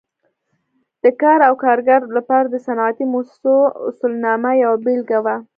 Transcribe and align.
د 1.03 1.05
کار 1.21 1.39
او 1.47 1.53
کارګر 1.63 2.01
لپاره 2.17 2.47
د 2.49 2.55
صنعتي 2.65 3.05
مؤسسو 3.13 3.55
اصولنامه 3.89 4.51
یوه 4.63 4.77
بېلګه 4.85 5.19
وه. 5.25 5.35